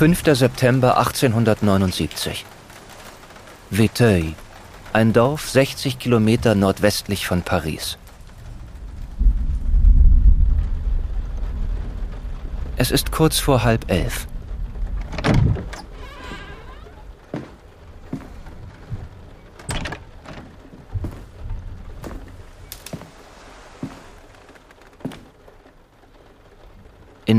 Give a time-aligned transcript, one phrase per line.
[0.00, 0.34] 5.
[0.34, 2.46] September 1879.
[3.68, 4.32] Véteuil,
[4.94, 7.98] ein Dorf 60 Kilometer nordwestlich von Paris.
[12.78, 14.26] Es ist kurz vor halb elf.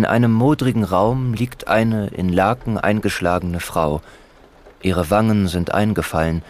[0.02, 4.02] In einem modrigen Raum liegt eine in Laken eingeschlagene Frau.
[4.82, 6.42] Ihre Wangen sind eingefallen.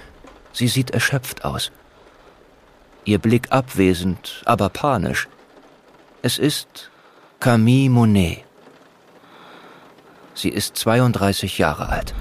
[0.54, 1.70] Sie sieht erschöpft aus.
[3.04, 5.28] Ihr Blick abwesend, aber panisch.
[6.22, 6.92] Es ist
[7.42, 8.46] Camille Monet.
[10.34, 12.14] Sie ist 32 Jahre alt.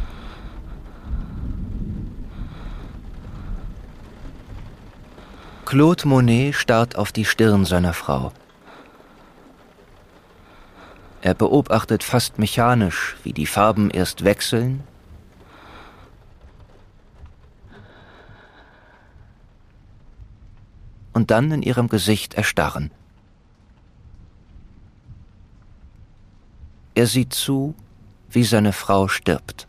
[5.64, 8.32] Claude Monet starrt auf die Stirn seiner Frau.
[11.22, 14.82] Er beobachtet fast mechanisch, wie die Farben erst wechseln
[21.12, 22.90] und dann in ihrem Gesicht erstarren.
[26.94, 27.74] Er sieht zu,
[28.30, 29.66] wie seine Frau stirbt.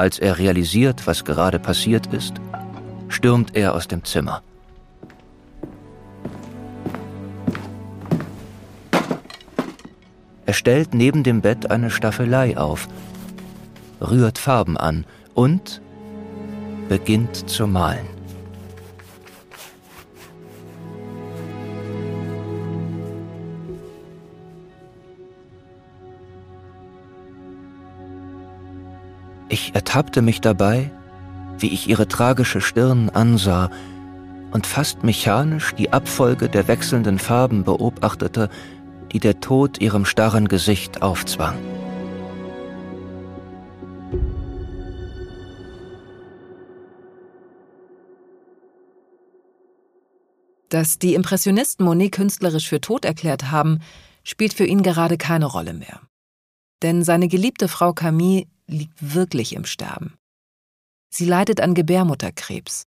[0.00, 2.32] Als er realisiert, was gerade passiert ist,
[3.10, 4.42] stürmt er aus dem Zimmer.
[10.46, 12.88] Er stellt neben dem Bett eine Staffelei auf,
[14.00, 15.82] rührt Farben an und
[16.88, 18.19] beginnt zu malen.
[29.52, 30.92] Ich ertappte mich dabei,
[31.58, 33.68] wie ich ihre tragische Stirn ansah
[34.52, 38.48] und fast mechanisch die Abfolge der wechselnden Farben beobachtete,
[39.10, 41.58] die der Tod ihrem starren Gesicht aufzwang.
[50.68, 53.80] Dass die Impressionisten Monet künstlerisch für tot erklärt haben,
[54.22, 56.02] spielt für ihn gerade keine Rolle mehr.
[56.84, 60.14] Denn seine geliebte Frau Camille liegt wirklich im Sterben.
[61.10, 62.84] Sie leidet an Gebärmutterkrebs.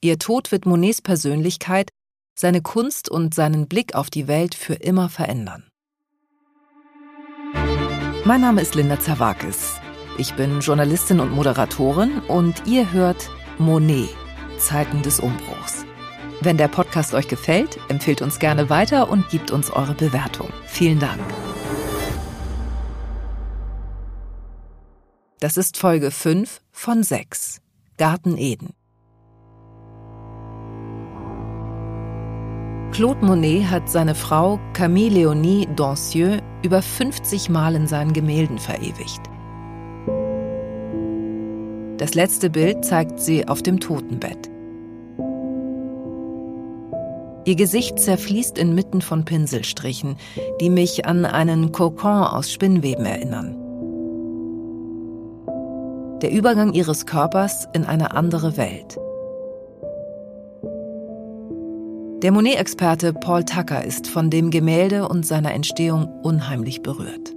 [0.00, 1.90] Ihr Tod wird Monets Persönlichkeit,
[2.38, 5.68] seine Kunst und seinen Blick auf die Welt für immer verändern.
[8.24, 9.76] Mein Name ist Linda Zawakis.
[10.18, 14.10] Ich bin Journalistin und Moderatorin und ihr hört Monet,
[14.58, 15.84] Zeiten des Umbruchs.
[16.40, 20.48] Wenn der Podcast euch gefällt, empfehlt uns gerne weiter und gebt uns eure Bewertung.
[20.66, 21.20] Vielen Dank.
[25.40, 27.60] Das ist Folge 5 von 6.
[27.96, 28.74] Garten Eden.
[32.90, 39.20] Claude Monet hat seine Frau Camille Léonie Dancieux über 50 Mal in seinen Gemälden verewigt.
[41.98, 44.50] Das letzte Bild zeigt sie auf dem Totenbett.
[47.44, 50.16] Ihr Gesicht zerfließt inmitten von Pinselstrichen,
[50.60, 53.57] die mich an einen Kokon aus Spinnweben erinnern.
[56.22, 58.98] Der Übergang ihres Körpers in eine andere Welt.
[62.22, 67.32] Der Monet-Experte Paul Tucker ist von dem Gemälde und seiner Entstehung unheimlich berührt.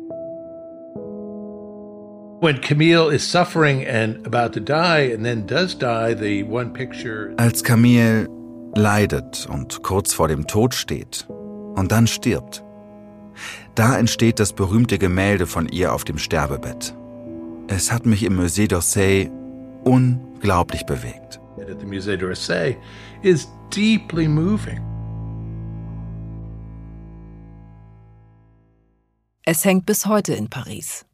[7.37, 8.27] Als Camille
[8.75, 12.63] leidet und kurz vor dem Tod steht und dann stirbt.
[13.75, 16.95] Da entsteht das berühmte Gemälde von ihr auf dem Sterbebett.
[17.73, 19.31] Es hat mich im Musée d'Orsay
[19.85, 21.39] unglaublich bewegt.
[21.69, 22.75] at the Musée d'Orsay
[23.23, 24.81] is deeply moving.
[29.45, 31.05] Es hängt bis heute in Paris.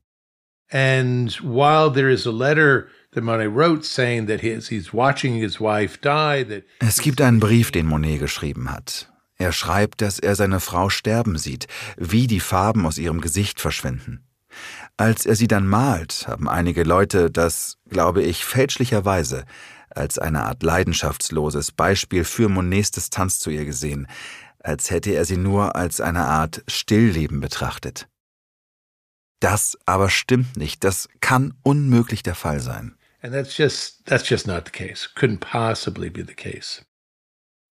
[0.71, 5.61] And while there is a letter that Monet wrote saying that his, he's watching his
[5.61, 9.07] wife die, that Es gibt einen Brief, den Monet geschrieben hat.
[9.37, 11.67] Er schreibt, dass er seine Frau sterben sieht,
[11.97, 14.26] wie die Farben aus ihrem Gesicht verschwinden.
[14.97, 19.45] Als er sie dann malt, haben einige Leute das, glaube ich, fälschlicherweise
[19.89, 24.07] als eine Art leidenschaftsloses Beispiel für Monets Distanz zu ihr gesehen,
[24.59, 28.07] als hätte er sie nur als eine Art Stillleben betrachtet.
[29.39, 32.95] Das aber stimmt nicht, das kann unmöglich der Fall sein.
[33.21, 35.07] and that's just that's just not the case.
[35.15, 36.83] Couldn't possibly be the case.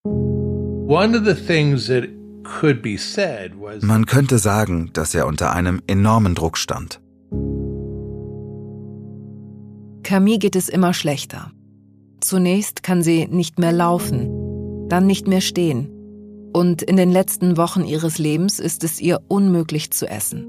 [0.04, 2.08] One of the things that
[2.44, 7.00] could be said was Man könnte sagen, dass er unter einem enormen Druck stand.
[10.06, 11.50] Camille geht es immer schlechter.
[12.20, 15.90] Zunächst kann sie nicht mehr laufen, dann nicht mehr stehen.
[16.52, 20.46] Und in den letzten Wochen ihres Lebens ist es ihr unmöglich zu essen.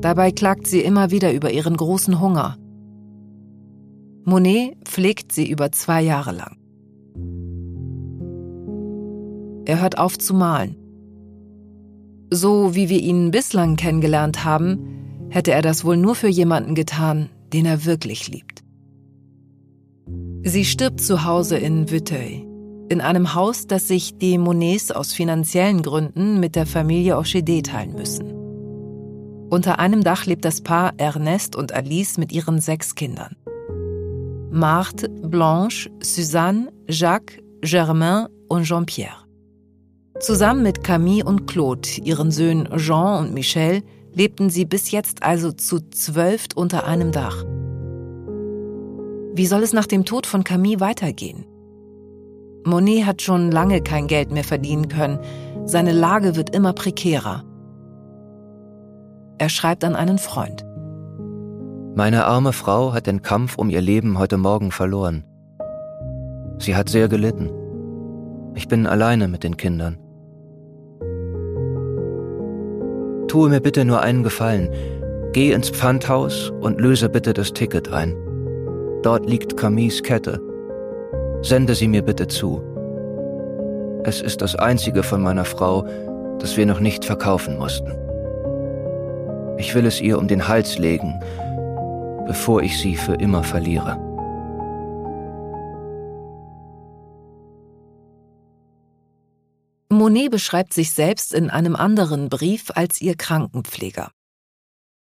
[0.00, 2.56] Dabei klagt sie immer wieder über ihren großen Hunger.
[4.24, 6.56] Monet pflegt sie über zwei Jahre lang.
[9.64, 10.74] Er hört auf zu malen.
[12.32, 17.30] So wie wir ihn bislang kennengelernt haben, hätte er das wohl nur für jemanden getan,
[17.52, 18.62] den er wirklich liebt.
[20.42, 22.46] Sie stirbt zu Hause in Vuteuil,
[22.88, 27.94] in einem Haus, das sich die Monets aus finanziellen Gründen mit der Familie Ochede teilen
[27.94, 28.32] müssen.
[29.50, 33.36] Unter einem Dach lebt das Paar Ernest und Alice mit ihren sechs Kindern.
[34.50, 39.24] Marthe, Blanche, Suzanne, Jacques, Germain und Jean-Pierre.
[40.20, 43.82] Zusammen mit Camille und Claude, ihren Söhnen Jean und Michel,
[44.16, 47.44] lebten sie bis jetzt also zu zwölf unter einem Dach.
[49.34, 51.44] Wie soll es nach dem Tod von Camille weitergehen?
[52.64, 55.18] Monet hat schon lange kein Geld mehr verdienen können.
[55.66, 57.44] Seine Lage wird immer prekärer.
[59.38, 60.64] Er schreibt an einen Freund.
[61.94, 65.24] Meine arme Frau hat den Kampf um ihr Leben heute Morgen verloren.
[66.58, 67.50] Sie hat sehr gelitten.
[68.54, 69.98] Ich bin alleine mit den Kindern.
[73.36, 74.70] Tue mir bitte nur einen Gefallen.
[75.34, 78.16] Geh ins Pfandhaus und löse bitte das Ticket ein.
[79.02, 80.40] Dort liegt Camilles Kette.
[81.42, 82.62] Sende sie mir bitte zu.
[84.04, 85.86] Es ist das einzige von meiner Frau,
[86.38, 87.92] das wir noch nicht verkaufen mussten.
[89.58, 91.20] Ich will es ihr um den Hals legen,
[92.26, 93.98] bevor ich sie für immer verliere.
[99.96, 104.10] Monet beschreibt sich selbst in einem anderen Brief als ihr Krankenpfleger.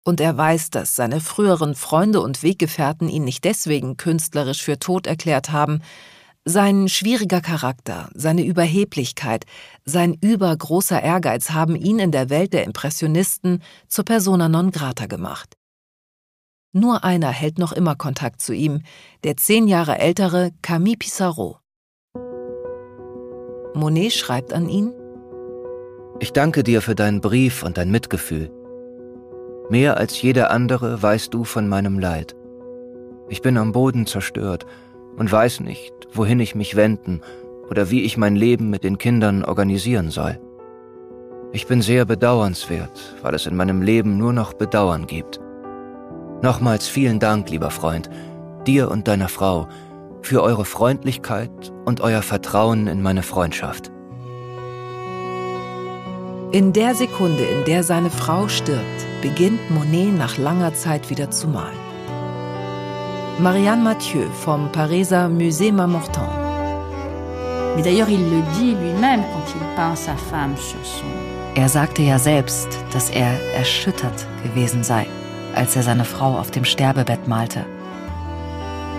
[0.03, 5.07] Und er weiß, dass seine früheren Freunde und Weggefährten ihn nicht deswegen künstlerisch für tot
[5.07, 5.81] erklärt haben.
[6.45, 9.45] Sein schwieriger Charakter, seine Überheblichkeit,
[9.85, 15.55] sein übergroßer Ehrgeiz haben ihn in der Welt der Impressionisten zur persona non grata gemacht.
[16.71, 18.83] Nur einer hält noch immer Kontakt zu ihm,
[19.23, 21.59] der zehn Jahre ältere Camille Pissarro.
[23.79, 24.93] Monet schreibt an ihn
[26.19, 28.51] Ich danke dir für deinen Brief und dein Mitgefühl.
[29.69, 32.35] Mehr als jeder andere weißt du von meinem Leid.
[33.29, 34.65] Ich bin am Boden zerstört
[35.15, 37.21] und weiß nicht, wohin ich mich wenden
[37.69, 40.39] oder wie ich mein Leben mit den Kindern organisieren soll.
[41.53, 45.39] Ich bin sehr bedauernswert, weil es in meinem Leben nur noch Bedauern gibt.
[46.41, 48.09] Nochmals vielen Dank, lieber Freund,
[48.67, 49.67] dir und deiner Frau,
[50.21, 53.91] für eure Freundlichkeit und euer Vertrauen in meine Freundschaft.
[56.51, 61.47] In der Sekunde, in der seine Frau stirbt, beginnt Monet nach langer Zeit wieder zu
[61.47, 61.77] malen.
[63.39, 66.27] Marianne Mathieu vom Pariser Musée Marmottan.
[67.75, 71.05] Mais d'ailleurs, il le dit lui-même quand il peint sa femme sur son.
[71.55, 75.05] Er sagte ja selbst, dass er erschüttert gewesen sei,
[75.55, 77.65] als er seine Frau auf dem Sterbebett malte.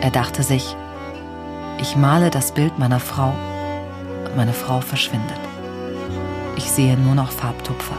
[0.00, 0.76] Er dachte sich,
[1.80, 3.34] ich male das Bild meiner Frau
[4.26, 5.40] und meine Frau verschwindet.
[6.56, 7.96] Ich sehe nur noch Farbtupfer.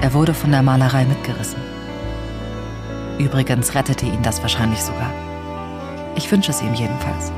[0.00, 1.60] Er wurde von der Malerei mitgerissen.
[3.18, 5.12] Übrigens rettete ihn das wahrscheinlich sogar.
[6.14, 7.32] Ich wünsche es ihm jedenfalls.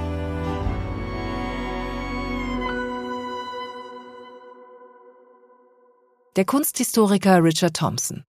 [6.37, 8.25] Der Kunsthistoriker Richard Thompson.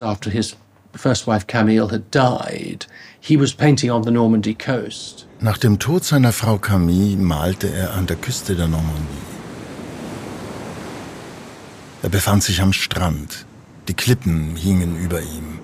[0.00, 0.56] After his
[0.96, 2.86] first wife Camille had died,
[3.20, 5.26] he was painting on the Normandy coast.
[5.40, 9.26] Nach dem Tod seiner Frau Camille malte er an der Küste der Normandie.
[12.02, 13.46] Er befand sich am Strand.
[13.88, 15.58] Die Klippen hingen über ihm.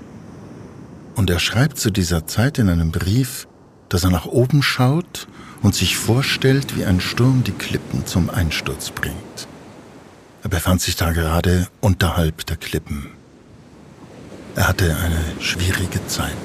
[1.15, 3.47] Und er schreibt zu dieser Zeit in einem Brief,
[3.89, 5.29] dass er nach oben schaut
[5.63, 9.47] und sich vorstellt, wie ein Sturm die Klippen zum Einsturz bringt.
[10.43, 13.11] Er befand sich da gerade unterhalb der Klippen.
[14.55, 16.37] Er hatte eine schwierige Zeit.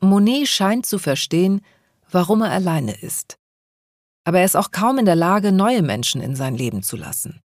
[0.00, 1.62] Monet scheint zu verstehen,
[2.10, 3.38] warum er alleine ist.
[4.24, 7.40] Aber er ist auch kaum in der Lage, neue Menschen in sein Leben zu lassen.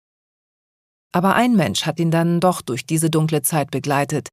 [1.11, 4.29] Aber ein Mensch hat ihn dann doch durch diese dunkle Zeit begleitet.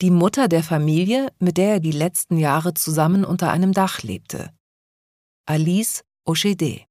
[0.00, 4.50] Die Mutter der Familie, mit der er die letzten Jahre zusammen unter einem Dach lebte.
[5.46, 6.82] Alice Ochede.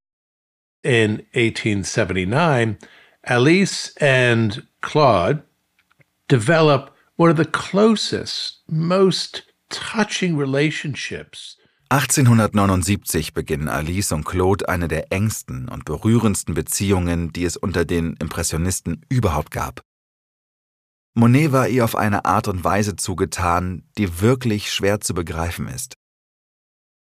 [0.83, 2.77] In 1879,
[3.29, 5.43] Alice and Claude
[6.29, 11.57] develop one of the closest, most touching relationships
[11.89, 18.17] 1879 beginnen Alice und Claude eine der engsten und berührendsten Beziehungen, die es unter den
[18.17, 19.81] Impressionisten überhaupt gab.
[21.13, 25.95] Monet war ihr auf eine Art und Weise zugetan, die wirklich schwer zu begreifen ist.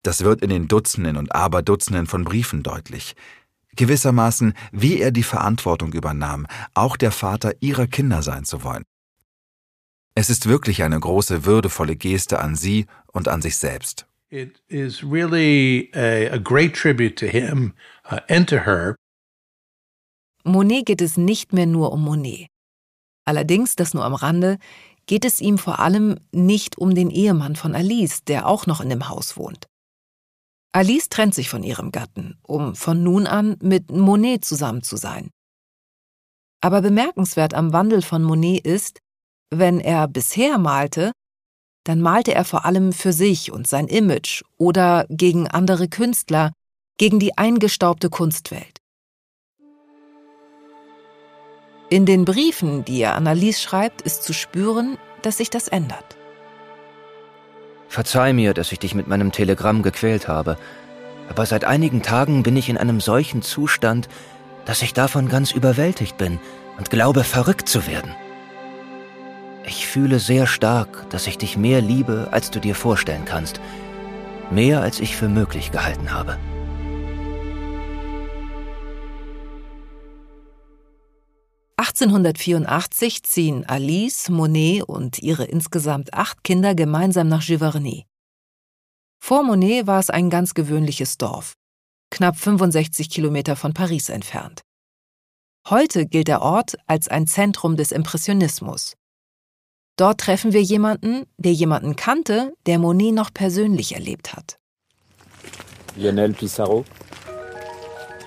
[0.03, 3.15] Das wird in den Dutzenden und Aberdutzenden von Briefen deutlich.
[3.77, 8.85] Gewissermaßen, wie er die Verantwortung übernahm, auch der Vater ihrer Kinder sein zu wollen.
[10.15, 14.07] Es ist wirklich eine große würdevolle Geste an sie und an sich selbst.
[14.31, 17.75] It is really a, a great tribute to him
[18.11, 18.97] uh, and to her.
[20.45, 22.49] Monet geht es nicht mehr nur um Monet.
[23.25, 24.59] Allerdings, das nur am Rande,
[25.07, 28.89] geht es ihm vor allem nicht um den Ehemann von Alice, der auch noch in
[28.89, 29.67] dem Haus wohnt.
[30.75, 35.31] Alice trennt sich von ihrem Gatten, um von nun an mit Monet zusammen zu sein.
[36.61, 38.99] Aber bemerkenswert am Wandel von Monet ist,
[39.51, 41.13] wenn er bisher malte,
[41.85, 46.53] dann malte er vor allem für sich und sein Image oder gegen andere Künstler,
[46.99, 48.79] gegen die eingestaubte Kunstwelt.
[51.89, 56.17] In den Briefen, die er Annelies schreibt, ist zu spüren, dass sich das ändert.
[57.95, 60.59] Verzeih mir, dass ich dich mit meinem Telegramm gequält habe,
[61.29, 64.09] aber seit einigen Tagen bin ich in einem solchen Zustand,
[64.65, 66.41] dass ich davon ganz überwältigt bin
[66.77, 68.13] und glaube, verrückt zu werden.
[69.65, 73.61] Ich fühle sehr stark, dass ich dich mehr liebe, als du dir vorstellen kannst,
[74.51, 76.37] mehr als ich für möglich gehalten habe.
[81.85, 88.07] 1884 ziehen Alice, Monet und ihre insgesamt acht Kinder gemeinsam nach Giverny.
[89.23, 91.53] Vor Monet war es ein ganz gewöhnliches Dorf,
[92.11, 94.63] knapp 65 Kilometer von Paris entfernt.
[95.69, 98.95] Heute gilt der Ort als ein Zentrum des Impressionismus.
[99.97, 104.57] Dort treffen wir jemanden, der jemanden kannte, der Monet noch persönlich erlebt hat.
[105.97, 106.87] Lionel Pissarro,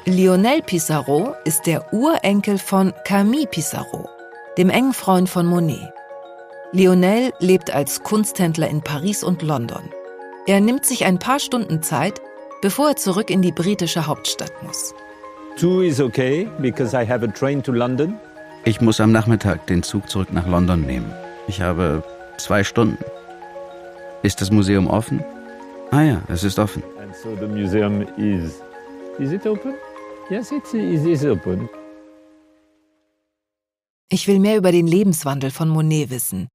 [0.10, 4.08] Lionel Pissarro ist der Urenkel von Camille Pissarro,
[4.58, 5.92] dem engen Freund von Monet.
[6.72, 9.82] Lionel lebt als Kunsthändler in Paris und London.
[10.46, 12.22] Er nimmt sich ein paar Stunden Zeit,
[12.62, 14.96] bevor er zurück in die britische Hauptstadt muss.
[15.60, 18.18] Two is okay because I have a train to London.
[18.64, 21.12] Ich muss am Nachmittag den Zug zurück nach London nehmen.
[21.50, 22.02] Ich habe
[22.38, 23.04] zwei Stunden.
[24.24, 25.22] Ist das Museum offen?
[25.92, 26.82] Ah ja, es ist offen.
[26.98, 28.62] And so the museum is.
[29.20, 29.74] Is it open?
[34.10, 36.50] Ich will mehr über den Lebenswandel von Monet wissen.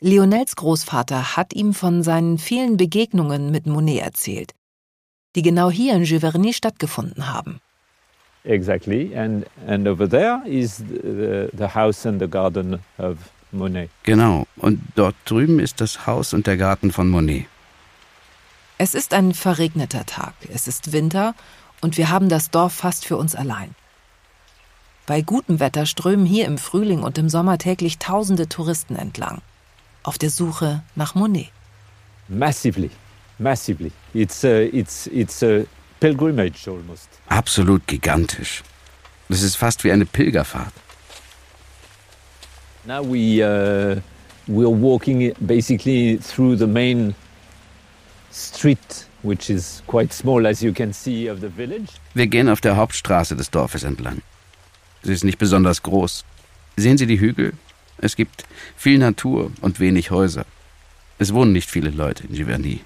[0.00, 4.52] Lionels Großvater hat ihm von seinen vielen Begegnungen mit Monet erzählt,
[5.36, 7.60] die genau hier in Giverny stattgefunden haben.
[8.42, 13.16] Exactly, and and over there is the, the house and the garden of
[13.52, 13.90] Monet.
[14.02, 17.46] Genau, und dort drüben ist das Haus und der Garten von Monet.
[18.76, 21.34] Es ist ein verregneter Tag, es ist Winter
[21.80, 23.74] und wir haben das Dorf fast für uns allein.
[25.06, 29.40] Bei gutem Wetter strömen hier im Frühling und im Sommer täglich tausende Touristen entlang,
[30.02, 31.50] auf der Suche nach Monet.
[32.28, 32.90] Massively,
[33.38, 33.90] massively.
[34.12, 35.64] It's a, it's, it's a
[36.00, 37.08] pilgrimage almost.
[37.28, 38.62] Absolut gigantisch.
[39.30, 40.72] Das ist fast wie eine Pilgerfahrt.
[42.84, 44.00] Now we, uh,
[44.46, 47.14] we're walking basically through the main
[48.30, 51.92] street which is quite small as you can see of the village.
[52.14, 54.22] Wir gehen auf der Hauptstraße des Dorfes entlang.
[55.02, 56.24] Sie ist nicht besonders groß.
[56.76, 57.52] Sehen Sie die Hügel?
[57.98, 58.44] Es gibt
[58.76, 60.44] viel Natur und wenig Häuser.
[61.18, 62.80] Es wohnen nicht viele Leute in Giverny.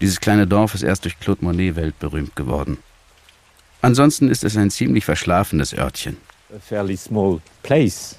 [0.00, 2.78] Dieses kleine Dorf ist erst durch Claude Monet weltberühmt geworden.
[3.80, 6.16] Ansonsten ist es ein ziemlich verschlafenes Örtchen.
[6.54, 8.16] A fairly small place.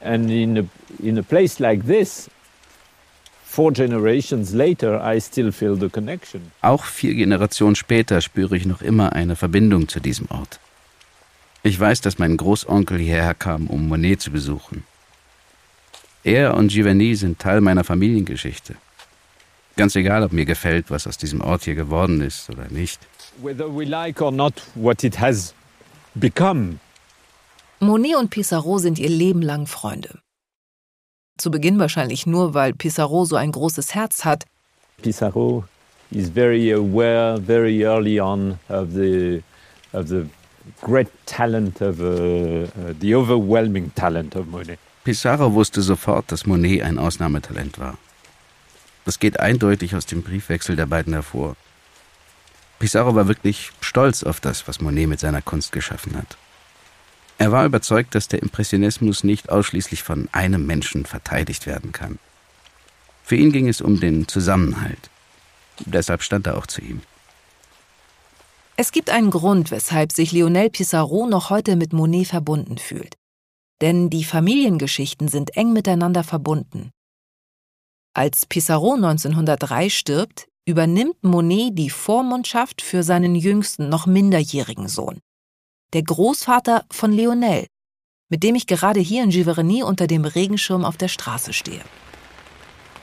[0.00, 0.62] And in a,
[1.02, 2.30] in a place like this,
[3.50, 6.52] four generations later, I still feel the connection.
[6.62, 10.60] Auch vier Generationen später spüre ich noch immer eine Verbindung zu diesem Ort.
[11.62, 14.84] Ich weiß, dass mein Großonkel hierher kam, um Monet zu besuchen.
[16.22, 18.76] Er und Giverny sind Teil meiner Familiengeschichte.
[19.76, 23.00] Ganz egal, ob mir gefällt, was aus diesem Ort hier geworden ist oder nicht.
[23.42, 25.54] Whether we like or not what it has
[26.14, 26.78] become.
[27.80, 30.20] Monet und Pissarro sind ihr Leben lang Freunde.
[31.40, 34.44] Zu Beginn wahrscheinlich nur, weil Pissarro so ein großes Herz hat.
[35.00, 35.64] Pissarro
[36.10, 39.42] is very aware very early on of the,
[39.94, 40.28] of the
[40.82, 44.78] great talent of uh, uh, the overwhelming talent of Monet.
[45.02, 47.96] Pissarro wusste sofort, dass Monet ein Ausnahmetalent war.
[49.06, 51.56] Das geht eindeutig aus dem Briefwechsel der beiden hervor.
[52.78, 56.36] Pissarro war wirklich stolz auf das, was Monet mit seiner Kunst geschaffen hat.
[57.40, 62.18] Er war überzeugt, dass der Impressionismus nicht ausschließlich von einem Menschen verteidigt werden kann.
[63.24, 65.08] Für ihn ging es um den Zusammenhalt.
[65.86, 67.00] Deshalb stand er auch zu ihm.
[68.76, 73.16] Es gibt einen Grund, weshalb sich Lionel Pissarro noch heute mit Monet verbunden fühlt.
[73.80, 76.90] denn die Familiengeschichten sind eng miteinander verbunden.
[78.12, 85.20] Als Pissarro 1903 stirbt, übernimmt Monet die Vormundschaft für seinen jüngsten, noch minderjährigen Sohn.
[85.92, 87.66] Der Großvater von Lionel,
[88.28, 91.80] mit dem ich gerade hier in Giverny unter dem Regenschirm auf der Straße stehe.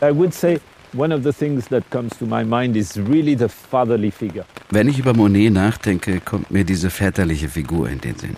[0.01, 0.61] I would say
[0.93, 4.45] one of the things that comes to my mind is really the fatherly figure.
[4.69, 8.37] Wenn ich über Monet nachdenke, kommt mir diese väterliche Figur in den Sinn.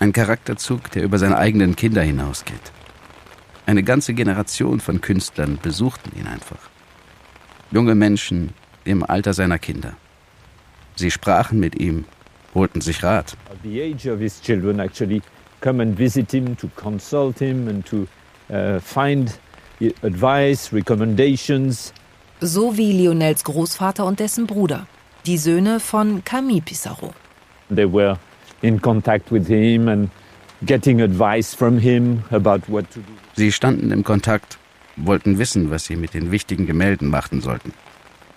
[0.00, 2.72] Ein Charakterzug, der über seine eigenen Kinder hinausgeht.
[3.66, 6.70] Eine ganze Generation von Künstlern besuchten ihn einfach.
[7.70, 9.96] Junge Menschen im Alter seiner Kinder.
[10.96, 12.06] Sie sprachen mit ihm,
[12.54, 13.36] holten sich Rat.
[13.50, 13.68] Uh.
[22.40, 24.86] So wie Lionels Großvater und dessen Bruder,
[25.26, 27.14] die Söhne von Camille Pissarro.
[27.74, 28.18] They were
[28.62, 30.10] in contact with him and
[30.62, 33.12] getting advice from him about what to do.
[33.36, 34.58] Sie standen im Kontakt,
[34.96, 37.72] wollten wissen, was sie mit den wichtigen Gemälden machten sollten.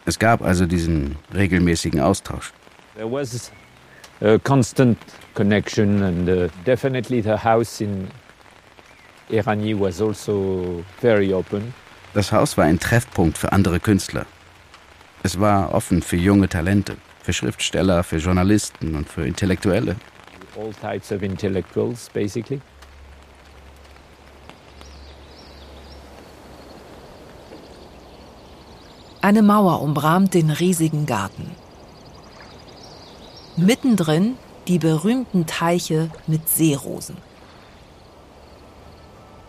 [0.06, 2.54] Es gab also diesen regelmäßigen Austausch.
[2.96, 3.52] There was
[4.22, 4.98] a constant
[5.34, 8.10] connection and uh, definitely the house in
[9.30, 11.74] Eragny was also very open.
[12.14, 14.26] Das Haus war ein Treffpunkt für andere Künstler.
[15.24, 19.96] Es war offen für junge Talente, für Schriftsteller, für Journalisten und für Intellektuelle.
[20.58, 22.62] All types of intellectuals, basically.
[29.22, 31.52] Eine Mauer umrahmt den riesigen Garten.
[33.58, 34.36] Mittendrin
[34.68, 37.18] die berühmten Teiche mit Seerosen.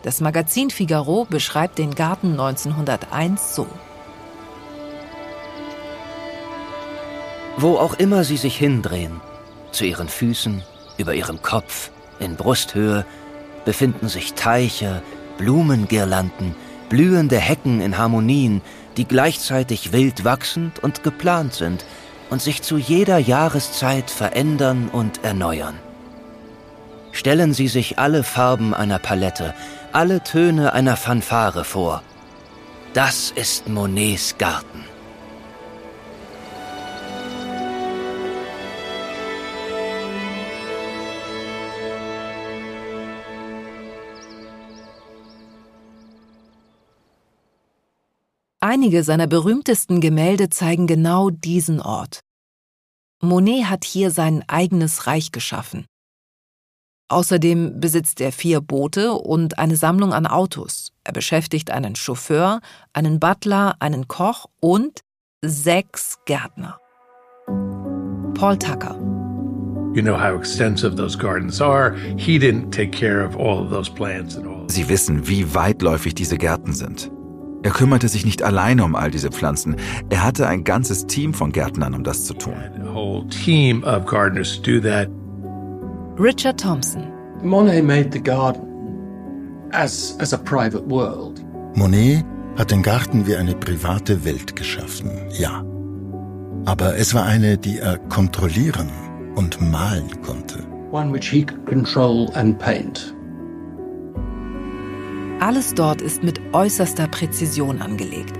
[0.02, 3.66] Das Magazin Figaro beschreibt den Garten 1901 so.
[7.58, 9.20] Wo auch immer sie sich hindrehen,
[9.72, 10.62] zu ihren Füßen,
[10.96, 13.04] über ihrem Kopf, in Brusthöhe,
[13.66, 15.02] befinden sich Teiche,
[15.36, 16.54] Blumengirlanden,
[16.88, 18.62] blühende Hecken in Harmonien,
[18.96, 21.84] die gleichzeitig wild wachsend und geplant sind
[22.30, 25.78] und sich zu jeder Jahreszeit verändern und erneuern.
[27.12, 29.54] Stellen Sie sich alle Farben einer Palette,
[29.92, 32.02] alle Töne einer Fanfare vor.
[32.94, 34.87] Das ist Monets Garten.
[48.70, 52.20] Einige seiner berühmtesten Gemälde zeigen genau diesen Ort.
[53.22, 55.86] Monet hat hier sein eigenes Reich geschaffen.
[57.10, 60.92] Außerdem besitzt er vier Boote und eine Sammlung an Autos.
[61.02, 62.60] Er beschäftigt einen Chauffeur,
[62.92, 65.00] einen Butler, einen Koch und
[65.42, 66.78] sechs Gärtner.
[68.34, 68.96] Paul Tucker.
[69.94, 71.96] You know how extensive those gardens are.
[72.18, 74.68] He didn't take care of all of those plants and all.
[74.68, 77.10] Sie wissen, wie weitläufig diese Gärten sind.
[77.62, 79.76] Er kümmerte sich nicht alleine um all diese Pflanzen.
[80.10, 82.54] Er hatte ein ganzes Team von Gärtnern, um das zu tun.
[86.18, 87.04] Richard Thompson.
[87.42, 88.62] Monet made the garden
[89.72, 91.44] as, as a private world.
[91.74, 92.24] Monet
[92.56, 95.64] hat den Garten wie eine private Welt geschaffen, ja.
[96.64, 98.90] Aber es war eine, die er kontrollieren
[99.36, 100.58] und malen konnte.
[100.90, 103.14] One which he could control and paint.
[105.40, 108.34] Alles dort ist mit äußerster Präzision angelegt.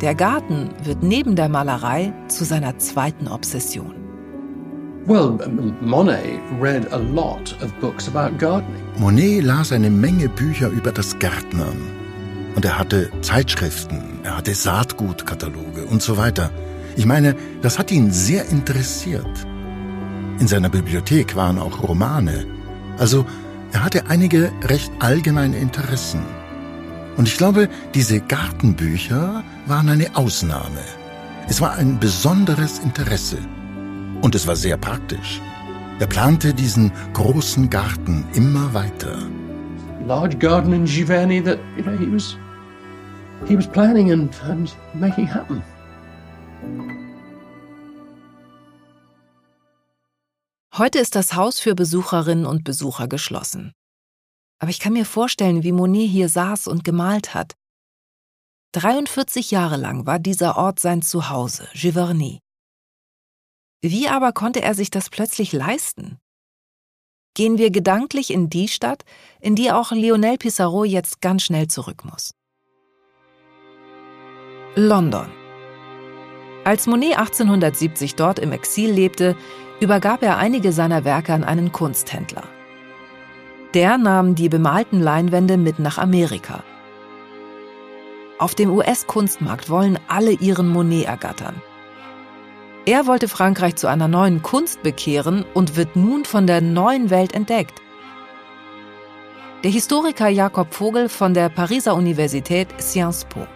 [0.00, 3.94] Der Garten wird neben der Malerei zu seiner zweiten Obsession.
[5.06, 5.38] Well,
[5.82, 8.82] Monet read a lot of books about gardening.
[8.98, 11.76] Monet las eine Menge Bücher über das Gärtnern.
[12.56, 16.50] Und er hatte Zeitschriften, er hatte Saatgutkataloge und so weiter.
[16.96, 19.46] Ich meine, das hat ihn sehr interessiert.
[20.38, 22.46] In seiner Bibliothek waren auch Romane.
[22.98, 23.26] Also
[23.72, 26.22] er hatte einige recht allgemeine Interessen.
[27.16, 30.80] Und ich glaube, diese Gartenbücher waren eine Ausnahme.
[31.48, 33.38] Es war ein besonderes Interesse.
[34.22, 35.40] Und es war sehr praktisch.
[35.98, 39.18] Er plante diesen großen Garten immer weiter.
[40.06, 42.36] Large garden in Giverny that, you know, he was
[43.46, 45.62] he was planning and, and making happen.
[50.76, 53.72] Heute ist das Haus für Besucherinnen und Besucher geschlossen.
[54.60, 57.56] Aber ich kann mir vorstellen, wie Monet hier saß und gemalt hat.
[58.72, 62.38] 43 Jahre lang war dieser Ort sein Zuhause, Giverny.
[63.82, 66.18] Wie aber konnte er sich das plötzlich leisten?
[67.34, 69.04] Gehen wir gedanklich in die Stadt,
[69.40, 72.32] in die auch Lionel Pissarro jetzt ganz schnell zurück muss.
[74.76, 75.39] London.
[76.62, 79.34] Als Monet 1870 dort im Exil lebte,
[79.80, 82.44] übergab er einige seiner Werke an einen Kunsthändler.
[83.72, 86.62] Der nahm die bemalten Leinwände mit nach Amerika.
[88.38, 91.62] Auf dem US-Kunstmarkt wollen alle ihren Monet ergattern.
[92.84, 97.34] Er wollte Frankreich zu einer neuen Kunst bekehren und wird nun von der neuen Welt
[97.34, 97.80] entdeckt.
[99.62, 103.46] Der Historiker Jakob Vogel von der Pariser Universität Sciences Po.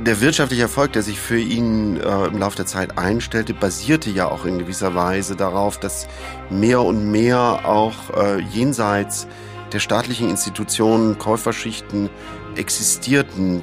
[0.00, 4.26] Der wirtschaftliche Erfolg, der sich für ihn äh, im Laufe der Zeit einstellte, basierte ja
[4.26, 6.08] auch in gewisser Weise darauf, dass
[6.48, 9.28] mehr und mehr auch äh, jenseits
[9.72, 12.08] der staatlichen Institutionen Käuferschichten
[12.56, 13.62] existierten.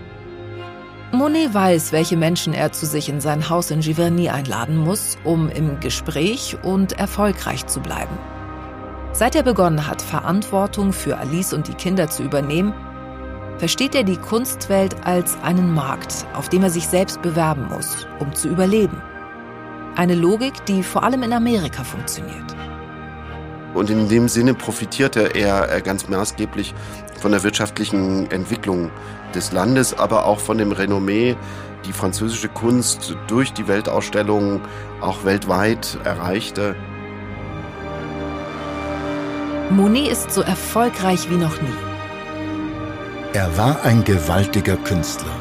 [1.12, 5.50] Monet weiß, welche Menschen er zu sich in sein Haus in Giverny einladen muss, um
[5.50, 8.16] im Gespräch und erfolgreich zu bleiben.
[9.14, 12.74] Seit er begonnen hat, Verantwortung für Alice und die Kinder zu übernehmen,
[13.60, 18.34] versteht er die Kunstwelt als einen Markt, auf dem er sich selbst bewerben muss, um
[18.34, 19.02] zu überleben.
[19.96, 22.56] Eine Logik, die vor allem in Amerika funktioniert.
[23.74, 26.74] Und in dem Sinne profitierte er ganz maßgeblich
[27.20, 28.90] von der wirtschaftlichen Entwicklung
[29.36, 31.36] des Landes, aber auch von dem Renommee,
[31.86, 34.62] die französische Kunst durch die Weltausstellungen
[35.02, 36.76] auch weltweit erreichte.
[39.70, 41.89] Monet ist so erfolgreich wie noch nie.
[43.34, 45.36] Er war ein gewaltiger Künstler.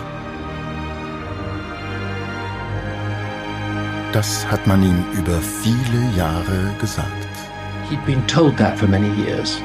[4.13, 7.09] Das hat man ihm über viele Jahre gesagt.
[7.89, 9.63] He'd been told that for many years.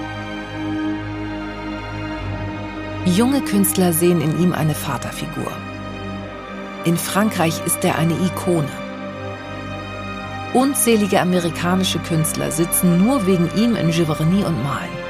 [3.03, 5.51] Junge Künstler sehen in ihm eine Vaterfigur.
[6.85, 8.71] In Frankreich ist er eine Ikone.
[10.53, 15.02] Unzählige amerikanische Künstler sitzen nur wegen ihm in Giverny und malen.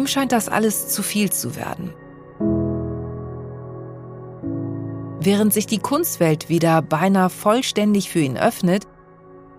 [0.00, 1.92] Ihm scheint das alles zu viel zu werden.
[5.20, 8.86] Während sich die Kunstwelt wieder beinahe vollständig für ihn öffnet,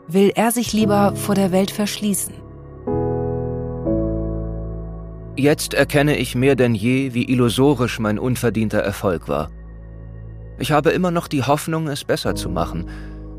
[0.08, 2.34] will er sich lieber vor der Welt verschließen.
[5.36, 9.52] Jetzt erkenne ich mehr denn je, wie illusorisch mein unverdienter Erfolg war.
[10.58, 12.90] Ich habe immer noch die Hoffnung, es besser zu machen,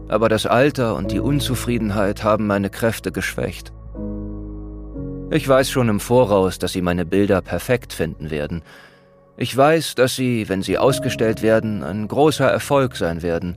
[0.06, 3.72] aber das Alter und die Unzufriedenheit haben meine Kräfte geschwächt.
[5.32, 8.62] Ich weiß schon im Voraus, dass Sie meine Bilder perfekt finden werden.
[9.36, 13.56] Ich weiß, dass sie, wenn sie ausgestellt werden, ein großer Erfolg sein werden.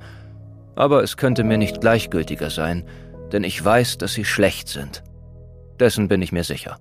[0.76, 2.86] Aber es könnte mir nicht gleichgültiger sein,
[3.32, 5.04] denn ich weiß, dass sie schlecht sind.
[5.80, 6.78] Dessen bin ich mir sicher.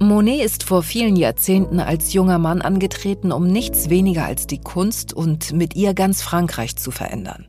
[0.00, 5.12] Monet ist vor vielen Jahrzehnten als junger Mann angetreten, um nichts weniger als die Kunst
[5.12, 7.48] und mit ihr ganz Frankreich zu verändern.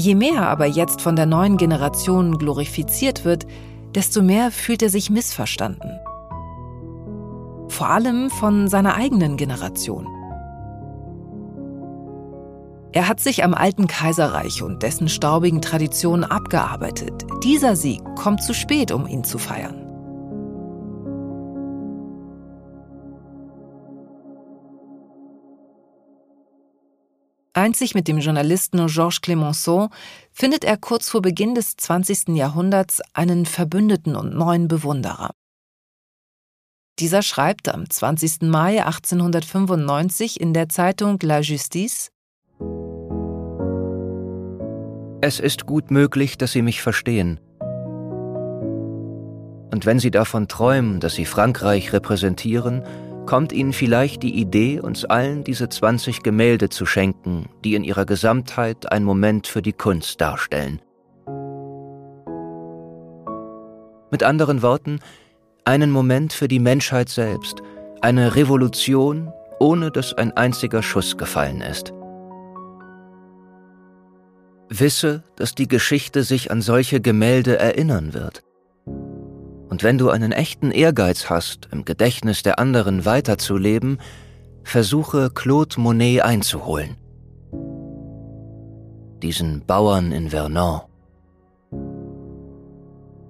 [0.00, 3.46] Je mehr aber jetzt von der neuen Generation glorifiziert wird,
[3.94, 5.90] desto mehr fühlt er sich missverstanden.
[7.68, 10.06] Vor allem von seiner eigenen Generation.
[12.92, 17.26] Er hat sich am alten Kaiserreich und dessen staubigen Traditionen abgearbeitet.
[17.44, 19.89] Dieser Sieg kommt zu spät, um ihn zu feiern.
[27.52, 29.88] Einzig mit dem Journalisten Georges Clemenceau
[30.30, 32.28] findet er kurz vor Beginn des 20.
[32.36, 35.30] Jahrhunderts einen Verbündeten und neuen Bewunderer.
[37.00, 38.42] Dieser schreibt am 20.
[38.42, 42.10] Mai 1895 in der Zeitung La Justice
[45.22, 47.40] Es ist gut möglich, dass Sie mich verstehen.
[49.72, 52.84] Und wenn Sie davon träumen, dass Sie Frankreich repräsentieren,
[53.30, 58.04] kommt Ihnen vielleicht die Idee, uns allen diese 20 Gemälde zu schenken, die in ihrer
[58.04, 60.82] Gesamtheit ein Moment für die Kunst darstellen.
[64.10, 64.98] Mit anderen Worten,
[65.64, 67.62] einen Moment für die Menschheit selbst,
[68.00, 71.92] eine Revolution, ohne dass ein einziger Schuss gefallen ist.
[74.68, 78.42] Wisse, dass die Geschichte sich an solche Gemälde erinnern wird.
[79.70, 84.00] Und wenn du einen echten Ehrgeiz hast, im Gedächtnis der anderen weiterzuleben,
[84.64, 86.96] versuche Claude Monet einzuholen.
[89.22, 90.80] Diesen Bauern in Vernon.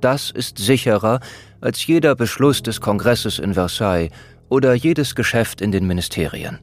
[0.00, 1.20] Das ist sicherer
[1.61, 4.11] als jeder Beschluss des Kongresses in Versailles
[4.48, 6.59] oder jedes Geschäft in den Ministerien.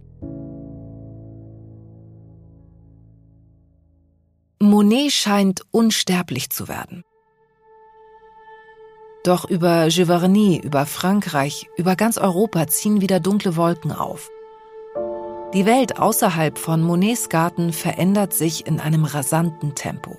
[4.60, 7.04] Monet scheint unsterblich zu werden.
[9.28, 14.30] Doch über Giverny, über Frankreich, über ganz Europa ziehen wieder dunkle Wolken auf.
[15.54, 20.18] Die Welt außerhalb von Monets Garten verändert sich in einem rasanten Tempo.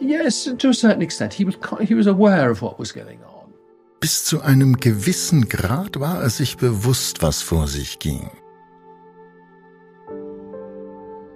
[0.00, 1.32] Yes, to a certain extent.
[1.32, 1.54] He was,
[1.86, 3.52] he was aware of what was going on.
[4.00, 8.28] Bis zu einem gewissen Grad war er sich bewusst, was vor sich ging.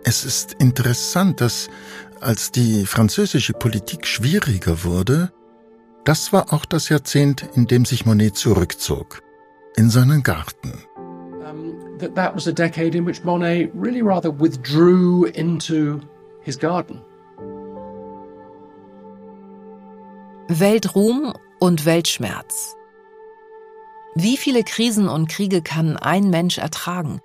[0.02, 1.68] Es ist interessant, dass
[2.20, 5.30] als die französische Politik schwieriger wurde,
[6.04, 9.22] das war auch das Jahrzehnt, in dem sich Monet zurückzog,
[9.76, 10.84] in seinen Garten.
[10.96, 16.00] Um, that that was a decade in which Monet really rather withdrew into
[16.42, 17.00] his garden.
[20.48, 22.76] Weltruhm und Weltschmerz.
[24.14, 27.20] Wie viele Krisen und Kriege kann ein Mensch ertragen,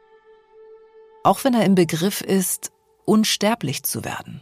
[1.23, 2.71] auch wenn er im Begriff ist,
[3.05, 4.41] unsterblich zu werden?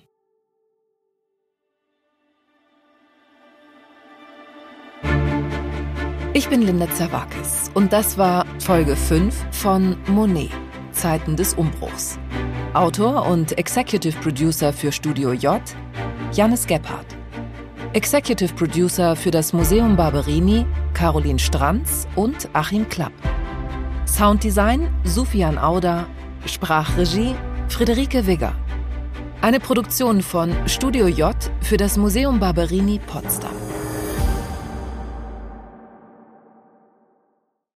[6.48, 10.50] Ich bin Linda Zerwakis und das war Folge 5 von Monet,
[10.94, 12.18] Zeiten des Umbruchs.
[12.74, 15.60] Autor und Executive Producer für Studio J,
[16.32, 17.18] Janis Gebhardt.
[17.92, 23.12] Executive Producer für das Museum Barberini, Caroline Stranz und Achim Klapp.
[24.06, 26.08] Sounddesign Sufian Auda,
[26.46, 27.36] Sprachregie
[27.68, 28.56] Friederike Wigger.
[29.42, 33.67] Eine Produktion von Studio J für das Museum Barberini Potsdam.